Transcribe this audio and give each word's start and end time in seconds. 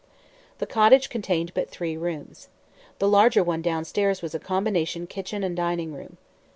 The 0.57 0.65
cottage 0.65 1.09
contained 1.11 1.53
but 1.53 1.69
three 1.69 1.95
rooms. 1.95 2.47
The 2.97 3.07
larger 3.07 3.43
one 3.43 3.61
downstairs 3.61 4.23
was 4.23 4.33
a 4.33 4.39
combination 4.39 5.05
kitchen 5.05 5.43
and 5.43 5.55
dining 5.55 5.93
room. 5.93 6.17